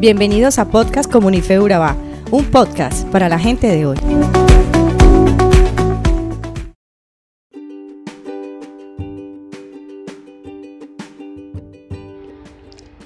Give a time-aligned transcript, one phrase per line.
[0.00, 1.94] Bienvenidos a Podcast Comunife Urabá,
[2.30, 3.98] un podcast para la gente de hoy.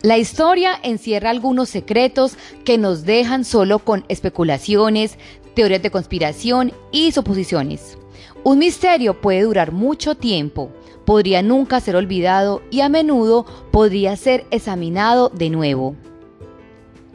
[0.03, 5.19] La historia encierra algunos secretos que nos dejan solo con especulaciones,
[5.57, 7.99] teorías de conspiración y suposiciones.
[8.45, 10.71] Un misterio puede durar mucho tiempo,
[11.05, 15.97] podría nunca ser olvidado y a menudo podría ser examinado de nuevo.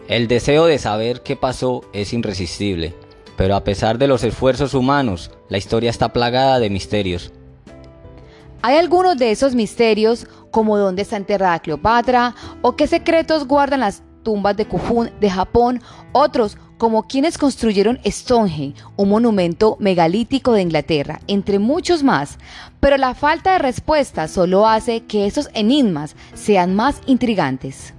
[0.10, 2.96] El deseo de saber qué pasó es irresistible,
[3.38, 7.32] pero a pesar de los esfuerzos humanos, la historia está plagada de misterios.
[8.64, 12.34] Hay algunos de esos misterios, como dónde está enterrada Cleopatra,
[12.64, 15.80] o qué secretos guardan las tumbas de Kufun de Japón,
[16.12, 22.40] otros como quienes construyeron Stonehenge, un monumento megalítico de Inglaterra, entre muchos más.
[22.80, 27.94] Pero la falta de respuesta solo hace que esos enigmas sean más intrigantes.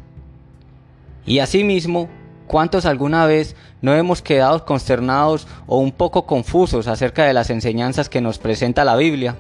[1.27, 2.09] Y asimismo,
[2.47, 8.09] ¿cuántos alguna vez no hemos quedado consternados o un poco confusos acerca de las enseñanzas
[8.09, 9.37] que nos presenta la Biblia?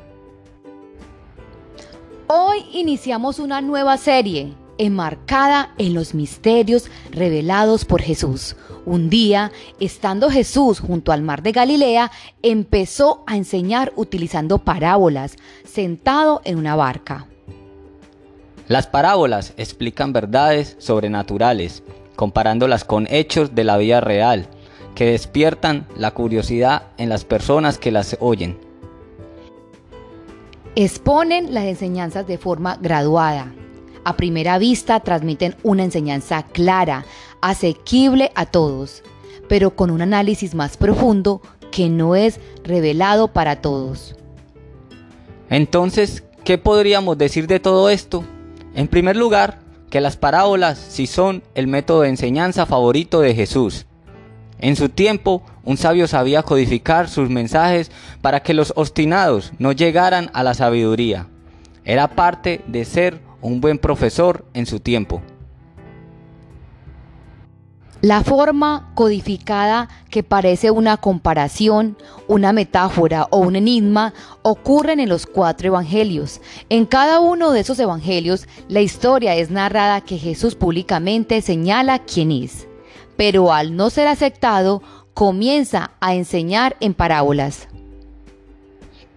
[2.26, 8.56] Hoy iniciamos una nueva serie enmarcada en los misterios revelados por Jesús.
[8.86, 12.10] Un día, estando Jesús junto al mar de Galilea,
[12.42, 17.26] empezó a enseñar utilizando parábolas, sentado en una barca.
[18.70, 21.82] Las parábolas explican verdades sobrenaturales,
[22.14, 24.46] comparándolas con hechos de la vida real,
[24.94, 28.60] que despiertan la curiosidad en las personas que las oyen.
[30.76, 33.52] Exponen las enseñanzas de forma graduada.
[34.04, 37.04] A primera vista transmiten una enseñanza clara,
[37.40, 39.02] asequible a todos,
[39.48, 44.14] pero con un análisis más profundo que no es revelado para todos.
[45.48, 48.22] Entonces, ¿qué podríamos decir de todo esto?
[48.74, 49.58] En primer lugar,
[49.90, 53.86] que las parábolas sí son el método de enseñanza favorito de Jesús.
[54.60, 60.30] En su tiempo, un sabio sabía codificar sus mensajes para que los obstinados no llegaran
[60.34, 61.26] a la sabiduría.
[61.84, 65.22] Era parte de ser un buen profesor en su tiempo.
[68.02, 75.26] La forma codificada que parece una comparación, una metáfora o un enigma ocurren en los
[75.26, 76.40] cuatro evangelios.
[76.70, 82.32] En cada uno de esos evangelios la historia es narrada que Jesús públicamente señala quién
[82.32, 82.66] es,
[83.18, 84.82] pero al no ser aceptado
[85.12, 87.68] comienza a enseñar en parábolas.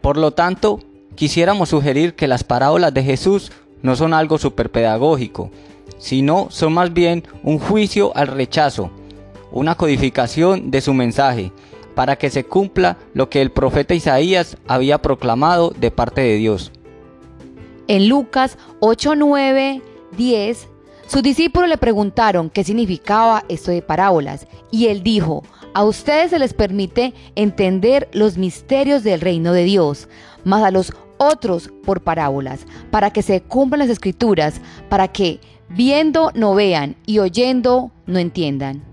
[0.01, 0.81] Por lo tanto,
[1.15, 5.51] quisiéramos sugerir que las parábolas de Jesús no son algo pedagógico
[5.97, 8.91] sino son más bien un juicio al rechazo,
[9.51, 11.51] una codificación de su mensaje,
[11.95, 16.71] para que se cumpla lo que el profeta Isaías había proclamado de parte de Dios.
[17.88, 19.81] En Lucas 8, 9,
[20.17, 20.67] 10,
[21.07, 26.39] sus discípulos le preguntaron qué significaba esto de parábolas, y él dijo, a ustedes se
[26.39, 30.07] les permite entender los misterios del reino de Dios,
[30.44, 35.39] mas a los otros por parábolas, para que se cumplan las escrituras, para que
[35.69, 38.84] viendo no vean y oyendo no entiendan.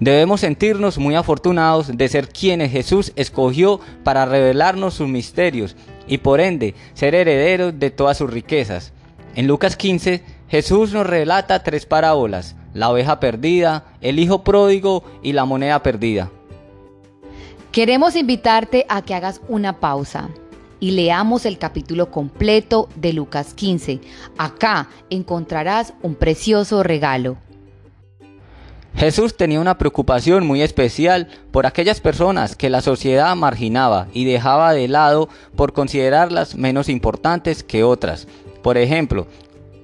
[0.00, 5.76] Debemos sentirnos muy afortunados de ser quienes Jesús escogió para revelarnos sus misterios
[6.06, 8.92] y por ende ser herederos de todas sus riquezas.
[9.34, 15.32] En Lucas 15, Jesús nos relata tres parábolas, la oveja perdida, el hijo pródigo y
[15.32, 16.30] la moneda perdida.
[17.72, 20.28] Queremos invitarte a que hagas una pausa
[20.84, 24.00] y leamos el capítulo completo de Lucas 15.
[24.36, 27.38] Acá encontrarás un precioso regalo.
[28.94, 34.74] Jesús tenía una preocupación muy especial por aquellas personas que la sociedad marginaba y dejaba
[34.74, 38.28] de lado por considerarlas menos importantes que otras.
[38.62, 39.26] Por ejemplo,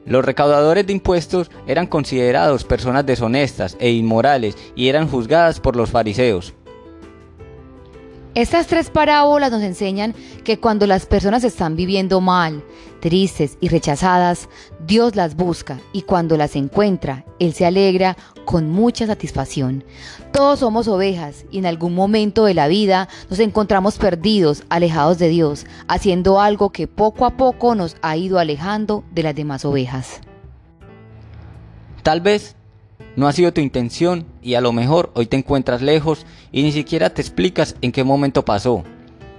[0.05, 5.89] los recaudadores de impuestos eran considerados personas deshonestas e inmorales y eran juzgadas por los
[5.89, 6.53] fariseos.
[8.37, 10.15] Estas tres parábolas nos enseñan
[10.45, 12.63] que cuando las personas están viviendo mal,
[13.01, 14.49] tristes y rechazadas,
[14.87, 19.83] Dios las busca y cuando las encuentra, Él se alegra con mucha satisfacción.
[20.33, 25.29] Todos somos ovejas y en algún momento de la vida nos encontramos perdidos, alejados de
[25.29, 30.21] Dios, haciendo algo que poco a poco nos ha ido alejando de las demás ovejas.
[32.05, 32.55] Tal vez
[33.17, 36.73] no ha sido tu intención y a lo mejor hoy te encuentras lejos y ni
[36.73, 38.85] siquiera te explicas en qué momento pasó.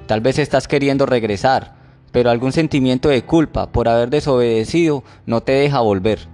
[0.08, 1.76] Tal vez estás queriendo regresar,
[2.12, 6.28] pero algún sentimiento de culpa por haber desobedecido no te deja volver.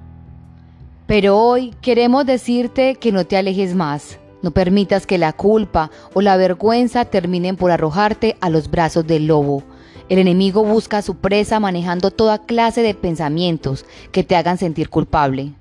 [1.06, 4.20] Pero hoy queremos decirte que no te alejes más.
[4.42, 9.28] No permitas que la culpa o la vergüenza terminen por arrojarte a los brazos del
[9.28, 9.64] lobo.
[10.10, 14.90] El enemigo busca a su presa manejando toda clase de pensamientos que te hagan sentir
[14.90, 15.54] culpable.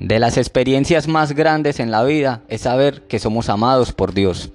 [0.00, 4.50] De las experiencias más grandes en la vida es saber que somos amados por Dios.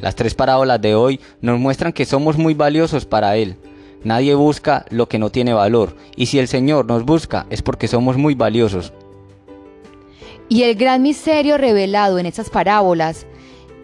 [0.00, 3.56] Las tres parábolas de hoy nos muestran que somos muy valiosos para Él.
[4.02, 7.86] Nadie busca lo que no tiene valor, y si el Señor nos busca es porque
[7.86, 8.92] somos muy valiosos.
[10.48, 13.24] Y el gran misterio revelado en esas parábolas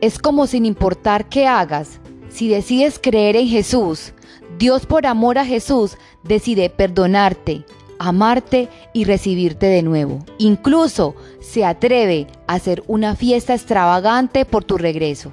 [0.01, 4.15] es como sin importar qué hagas, si decides creer en Jesús,
[4.59, 7.65] Dios por amor a Jesús decide perdonarte,
[8.09, 10.25] amarte y recibirte de nuevo.
[10.39, 15.33] Incluso se atreve a hacer una fiesta extravagante por tu regreso.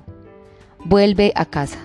[0.84, 1.78] Vuelve a casa.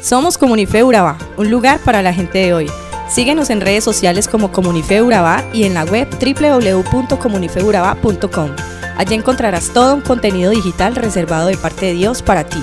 [0.00, 2.70] Somos Comunife Urabá, un lugar para la gente de hoy.
[3.08, 8.50] Síguenos en redes sociales como Comunife Urabá y en la web www.comunifeurabá.com.
[8.96, 12.62] Allí encontrarás todo un contenido digital reservado de parte de Dios para ti.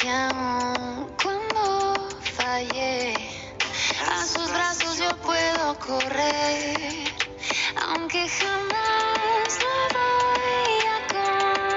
[0.00, 3.14] que aún cuando fallé,
[4.08, 7.12] a sus brazos yo puedo correr,
[7.88, 10.98] aunque jamás lo voy a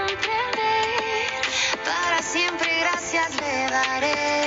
[0.06, 1.32] comprender,
[1.84, 4.41] para siempre gracias le daré.